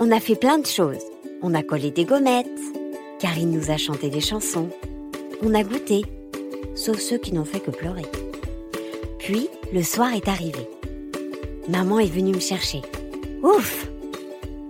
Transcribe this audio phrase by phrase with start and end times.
[0.00, 1.04] on a fait plein de choses.
[1.42, 2.48] On a collé des gommettes,
[3.20, 4.70] Karine nous a chanté des chansons,
[5.42, 6.02] on a goûté,
[6.74, 8.06] sauf ceux qui n'ont fait que pleurer.
[9.18, 10.68] Puis, le soir est arrivé.
[11.68, 12.82] Maman est venue me chercher.
[13.42, 13.86] Ouf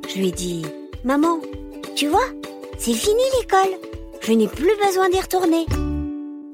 [0.09, 0.63] Je lui ai dit,
[1.05, 1.39] Maman,
[1.95, 2.27] tu vois,
[2.77, 3.79] c'est fini l'école.
[4.21, 5.65] Je n'ai plus besoin d'y retourner.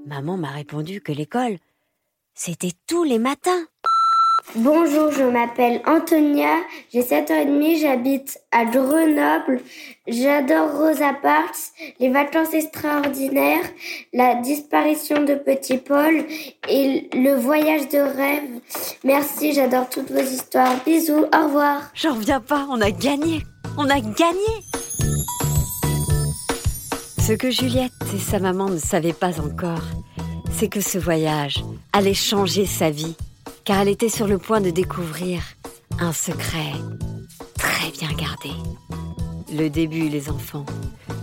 [0.07, 1.57] Maman m'a répondu que l'école,
[2.35, 3.65] c'était tous les matins.
[4.57, 6.59] Bonjour, je m'appelle Antonia,
[6.93, 9.63] j'ai 7 ans et demi, j'habite à Grenoble.
[10.07, 13.65] J'adore Rosa Parks, les vacances extraordinaires,
[14.13, 16.27] la disparition de Petit Paul
[16.69, 18.61] et le voyage de rêve.
[19.05, 20.85] Merci, j'adore toutes vos histoires.
[20.85, 21.91] Bisous, au revoir.
[21.95, 23.41] J'en reviens pas, on a gagné.
[23.77, 24.55] On a gagné.
[27.19, 29.83] Ce que Juliette et sa maman ne savaient pas encore,
[30.53, 33.17] c'est que ce voyage allait changer sa vie
[33.65, 35.43] car elle était sur le point de découvrir
[35.99, 36.73] un secret
[37.59, 38.51] très bien gardé.
[39.53, 40.67] Le début, les enfants,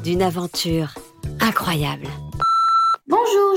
[0.03, 0.95] d'une aventure
[1.39, 2.07] incroyable.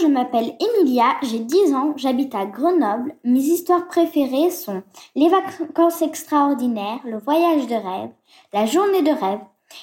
[0.04, 3.14] Je m'appelle Emilia, j'ai 10 ans, j'habite à Grenoble.
[3.24, 4.82] Mes histoires préférées sont
[5.16, 8.10] Les vacances extraordinaires, Le voyage de rêve,
[8.52, 9.40] La journée de rêve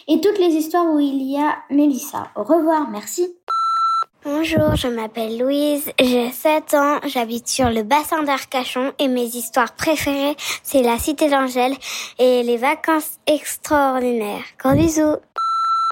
[0.07, 2.27] et toutes les histoires où il y a Mélissa.
[2.35, 3.35] Au revoir, merci.
[4.23, 9.73] Bonjour, je m'appelle Louise, j'ai 7 ans, j'habite sur le bassin d'Arcachon et mes histoires
[9.73, 11.73] préférées, c'est la Cité d'Angèle
[12.19, 14.45] et les vacances extraordinaires.
[14.59, 15.17] Gros bisous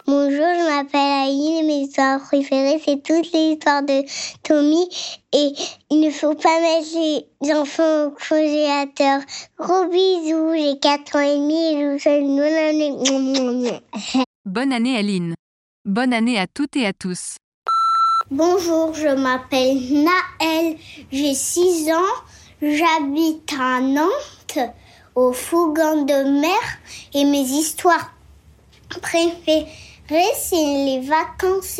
[0.09, 4.01] Bonjour, je m'appelle Aïe et mes histoires préférées, c'est toutes les histoires de
[4.41, 4.89] Tommy
[5.31, 5.53] et
[5.91, 6.97] il ne faut pas mettre
[7.43, 9.21] les enfants au congélateur.
[9.59, 13.79] Gros bisous, j'ai 4 ans et demi et je vous souhaite une bonne année.
[14.45, 15.35] Bonne année Aline.
[15.85, 17.35] Bonne année à toutes et à tous.
[18.31, 20.75] Bonjour, je m'appelle Naël,
[21.11, 22.23] j'ai 6 ans,
[22.63, 24.73] j'habite à Nantes,
[25.13, 26.79] au Fougan de Mer,
[27.13, 28.11] et mes histoires
[29.01, 29.67] préférées,
[30.35, 31.79] c'est les vacances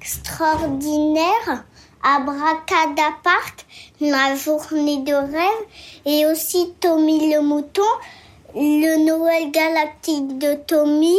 [0.00, 1.64] extraordinaires,
[2.02, 3.66] Abracadapark,
[4.00, 5.66] la journée de rêve,
[6.06, 7.82] et aussi Tommy le mouton,
[8.54, 11.18] le Noël galactique de Tommy,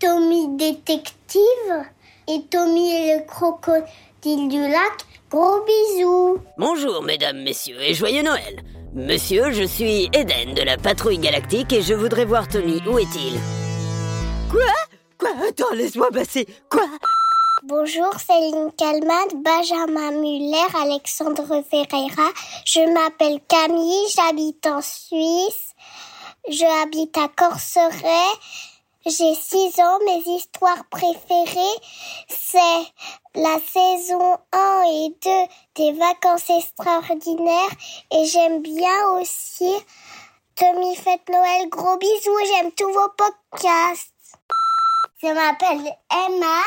[0.00, 1.40] Tommy détective,
[2.28, 5.04] et Tommy le crocodile du lac.
[5.30, 6.38] Gros bisous.
[6.56, 8.62] Bonjour, mesdames, messieurs, et joyeux Noël.
[8.94, 12.80] Monsieur, je suis Eden de la patrouille galactique et je voudrais voir Tommy.
[12.86, 13.38] Où est-il?
[14.50, 14.87] Quoi?
[15.28, 16.46] Quoi Attends, laisse-moi passer.
[16.70, 16.84] Quoi?
[17.64, 22.30] Bonjour, Céline Calmade, Benjamin Muller, Alexandre Ferreira.
[22.64, 25.74] Je m'appelle Camille, j'habite en Suisse.
[26.48, 28.38] Je habite à Corceret.
[29.04, 31.78] J'ai 6 ans, mes histoires préférées,
[32.28, 32.86] c'est
[33.34, 35.30] la saison 1 et 2
[35.76, 37.70] des vacances extraordinaires
[38.12, 39.72] et j'aime bien aussi
[40.56, 41.68] Tommy Fête Noël.
[41.70, 44.17] Gros bisous, j'aime tous vos podcasts.
[45.20, 46.62] Je m'appelle Emma,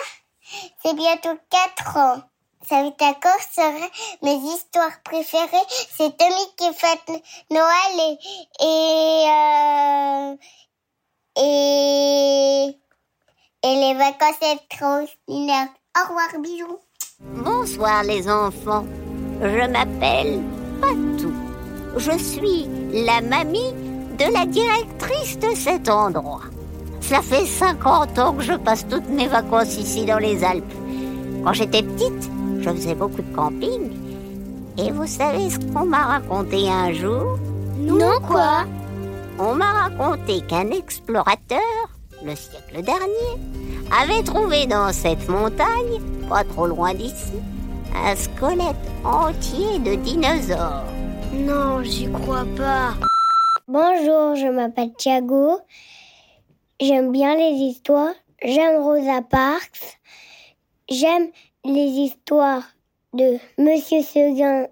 [0.84, 2.22] c'est bientôt 4 ans.
[2.70, 3.90] J'habite à Corseray.
[4.22, 5.68] Mes histoires préférées,
[5.98, 8.18] c'est Tommy qui fête Noël et
[8.60, 10.36] et euh,
[11.38, 12.78] et
[13.64, 15.70] et les vacances extraordinaires.
[15.98, 16.80] Au revoir, bisous.
[17.22, 18.86] Bonsoir les enfants.
[19.42, 20.44] Je m'appelle
[20.82, 21.34] Patou.
[21.96, 22.68] Je suis
[23.06, 23.72] la mamie
[24.18, 26.42] de la directrice de cet endroit.
[27.12, 30.74] Ça fait 50 ans que je passe toutes mes vacances ici dans les Alpes.
[31.44, 32.32] Quand j'étais petite,
[32.62, 33.92] je faisais beaucoup de camping.
[34.78, 37.38] Et vous savez ce qu'on m'a raconté un jour?
[37.80, 38.64] Non, quoi?
[39.38, 41.60] On m'a raconté qu'un explorateur,
[42.24, 43.34] le siècle dernier,
[44.02, 46.00] avait trouvé dans cette montagne,
[46.30, 47.34] pas trop loin d'ici,
[47.94, 50.86] un squelette entier de dinosaures.
[51.34, 52.94] Non, j'y crois pas.
[53.68, 55.60] Bonjour, je m'appelle Thiago.
[56.82, 58.16] J'aime bien les histoires.
[58.44, 60.00] J'aime Rosa Parks.
[60.90, 61.28] J'aime
[61.64, 62.64] les histoires
[63.14, 64.66] de Monsieur Seguin.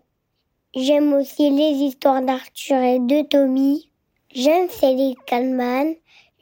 [0.76, 3.92] J'aime aussi les histoires d'Arthur et de Tommy.
[4.34, 5.94] J'aime Céline Kalman.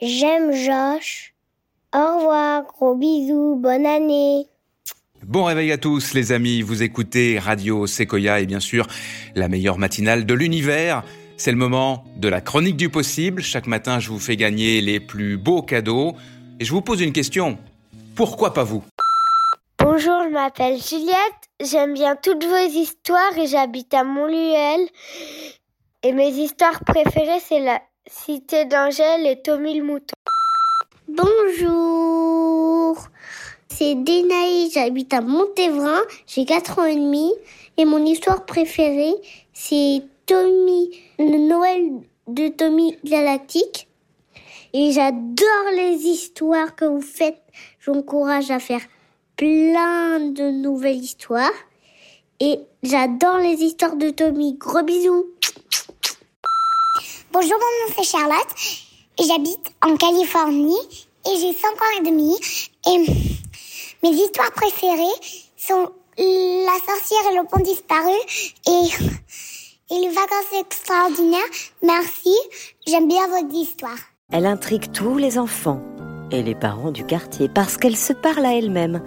[0.02, 1.34] J'aime Josh.
[1.94, 4.46] Au revoir, gros bisous, bonne année.
[5.26, 8.88] Bon réveil à tous les amis, vous écoutez Radio Sequoia et bien sûr
[9.36, 11.04] la meilleure matinale de l'univers.
[11.40, 13.44] C'est le moment de la chronique du possible.
[13.44, 16.16] Chaque matin, je vous fais gagner les plus beaux cadeaux.
[16.60, 17.60] Et je vous pose une question.
[18.16, 18.84] Pourquoi pas vous?
[19.80, 21.16] Bonjour, je m'appelle Juliette.
[21.64, 24.88] J'aime bien toutes vos histoires et j'habite à Montluel.
[26.04, 30.16] Et mes histoires préférées, c'est la Cité d'Angèle et Tommy le Mouton.
[31.10, 32.98] Bonjour,
[33.70, 37.32] c'est Denaï, j'habite à Montévrain, j'ai 4 ans et demi
[37.78, 39.16] et mon histoire préférée
[39.54, 43.88] c'est Tommy, le Noël de Tommy Galactique.
[44.74, 47.42] Et j'adore les histoires que vous faites.
[47.80, 48.82] J'encourage à faire
[49.38, 51.50] plein de nouvelles histoires.
[52.42, 54.56] Et j'adore les histoires de Tommy.
[54.56, 55.28] Gros bisous.
[57.32, 58.48] Bonjour, mon nom c'est Charlotte.
[59.18, 60.76] J'habite en Californie
[61.26, 62.36] et j'ai 5 ans et demi.
[62.86, 62.98] Et
[64.04, 68.12] mes histoires préférées sont La sorcière et le pont disparu
[68.68, 69.08] et,
[69.90, 71.40] et les vacances extraordinaires.
[71.84, 72.36] Merci,
[72.86, 73.98] j'aime bien votre histoire.
[74.32, 75.82] Elle intrigue tous les enfants
[76.32, 79.02] et les parents du quartier parce qu'elle se parle à elle-même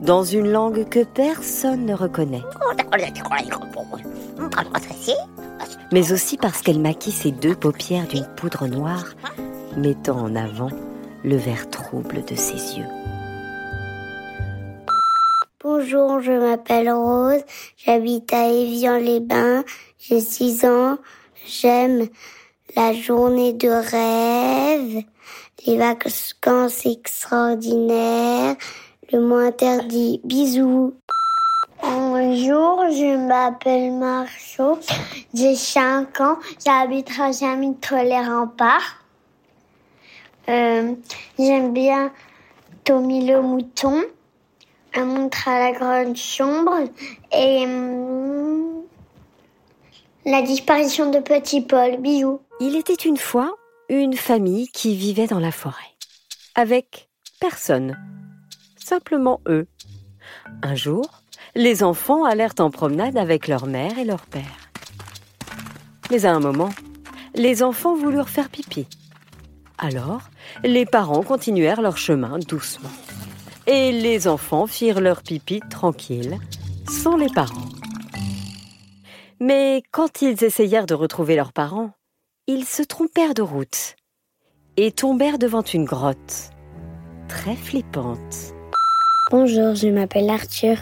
[0.00, 2.42] dans une langue que personne ne reconnaît.
[5.92, 9.14] Mais aussi parce qu'elle maquille ses deux paupières d'une poudre noire,
[9.76, 10.70] mettant en avant
[11.24, 12.86] le vert trouble de ses yeux.
[15.88, 17.44] Bonjour, je m'appelle Rose,
[17.76, 19.62] j'habite à Évian-les-Bains,
[20.00, 20.98] j'ai 6 ans,
[21.46, 22.08] j'aime
[22.74, 25.04] la journée de rêve,
[25.64, 28.56] les vacances extraordinaires,
[29.12, 30.20] le mot interdit.
[30.24, 30.94] Bisous.
[31.80, 34.80] Bonjour, je m'appelle Marceau,
[35.34, 38.96] j'ai 5 ans, j'habite à Jamie-Tolérant-Parc.
[40.48, 40.94] Euh,
[41.38, 42.10] J'aime bien
[42.82, 44.02] Tommy le mouton,
[45.04, 46.88] montre à la grande chambre
[47.32, 48.82] et hum,
[50.24, 51.98] la disparition de Petit Paul.
[51.98, 52.40] Bisous.
[52.60, 53.54] Il était une fois
[53.88, 55.74] une famille qui vivait dans la forêt,
[56.54, 57.08] avec
[57.40, 57.96] personne,
[58.76, 59.66] simplement eux.
[60.62, 61.22] Un jour,
[61.54, 64.70] les enfants allèrent en promenade avec leur mère et leur père.
[66.10, 66.70] Mais à un moment,
[67.34, 68.86] les enfants voulurent faire pipi.
[69.78, 70.22] Alors,
[70.64, 72.90] les parents continuèrent leur chemin doucement.
[73.68, 76.38] Et les enfants firent leur pipi tranquille,
[76.88, 77.68] sans les parents.
[79.40, 81.90] Mais quand ils essayèrent de retrouver leurs parents,
[82.46, 83.96] ils se trompèrent de route
[84.76, 86.50] et tombèrent devant une grotte
[87.28, 88.54] très flippante.
[89.32, 90.76] Bonjour, je m'appelle Arthur.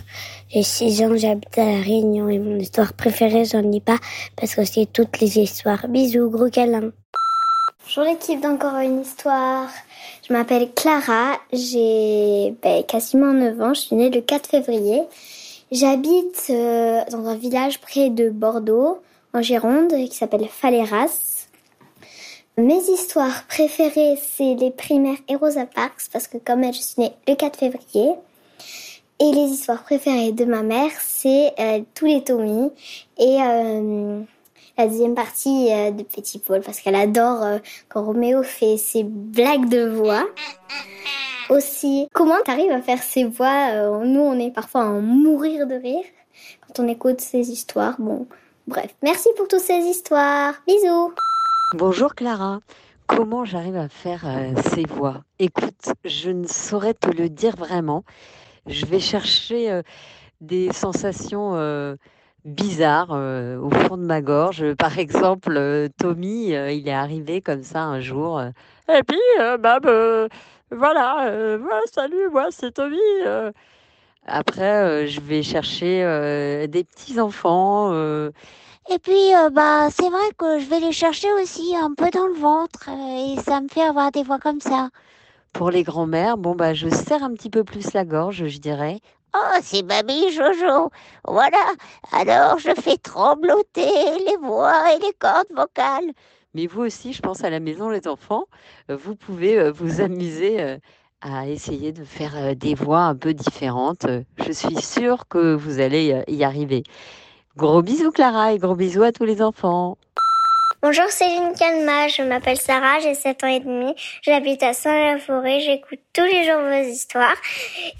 [0.50, 3.98] J'ai 6 ans, j'habite à La Réunion et mon histoire préférée, j'en ai pas
[4.36, 5.88] parce que c'est toutes les histoires.
[5.88, 6.92] Bisous, gros câlin.
[7.86, 9.68] Bonjour l'équipe d'Encore une histoire.
[10.26, 15.02] Je m'appelle Clara, j'ai ben, quasiment 9 ans, je suis née le 4 février.
[15.70, 19.02] J'habite euh, dans un village près de Bordeaux,
[19.34, 21.46] en Gironde, qui s'appelle Faléras.
[22.56, 27.02] Mes histoires préférées, c'est les primaires et Rosa Parks, parce que comme elle, je suis
[27.02, 28.14] née le 4 février.
[29.20, 32.70] Et les histoires préférées de ma mère, c'est euh, tous les Tommy
[33.18, 34.22] et euh,
[34.76, 39.04] la deuxième partie euh, de Petit Paul, parce qu'elle adore euh, quand Roméo fait ses
[39.04, 40.26] blagues de voix.
[41.50, 45.66] Aussi, comment t'arrives à faire ces voix euh, Nous, on est parfois à en mourir
[45.66, 46.04] de rire
[46.66, 47.96] quand on écoute ces histoires.
[47.98, 48.26] Bon,
[48.66, 50.54] bref, merci pour toutes ces histoires.
[50.66, 51.12] Bisous
[51.74, 52.60] Bonjour Clara.
[53.06, 54.24] Comment j'arrive à faire
[54.72, 55.22] ces voix?
[55.38, 58.02] Écoute, je ne saurais te le dire vraiment.
[58.66, 59.82] Je vais chercher
[60.40, 61.96] des sensations
[62.44, 64.74] bizarres euh, au fond de ma gorge.
[64.78, 68.40] Par exemple, euh, Tommy, euh, il est arrivé comme ça un jour.
[68.88, 70.28] et puis, bah, bah,
[70.70, 71.58] voilà,
[71.92, 72.98] salut, moi c'est Tommy.
[74.26, 77.92] Après, je vais chercher des petits enfants.
[78.90, 82.34] Et puis, bah, c'est vrai que je vais les chercher aussi un peu dans le
[82.34, 84.90] ventre et ça me fait avoir des voix comme ça.
[85.52, 89.00] Pour les grands-mères, bon bah je serre un petit peu plus la gorge, je dirais.
[89.36, 90.90] Oh, c'est Mamie Jojo.
[91.26, 91.72] Voilà.
[92.12, 93.90] Alors, je fais trembloter
[94.26, 96.12] les voix et les cordes vocales.
[96.54, 98.44] Mais vous aussi, je pense à la maison, les enfants,
[98.90, 100.78] euh, vous pouvez euh, vous amuser euh,
[101.20, 104.06] à essayer de faire des voix un peu différentes.
[104.46, 106.84] Je suis sûre que vous allez y arriver.
[107.56, 109.96] Gros bisous Clara et gros bisous à tous les enfants.
[110.86, 116.00] Bonjour Céline Calma, je m'appelle Sarah, j'ai 7 ans et demi, j'habite à Saint-la-Forêt, j'écoute
[116.12, 117.38] tous les jours vos histoires.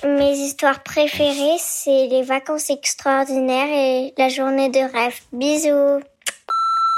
[0.05, 5.19] Mes histoires préférées, c'est les vacances extraordinaires et la journée de rêve.
[5.33, 6.05] Bisous